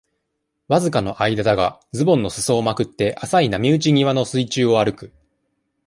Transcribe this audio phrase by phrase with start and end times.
[0.67, 5.13] わずかの間だが、ズボンの裾をまくって、浅い波打ち際の水中を歩く。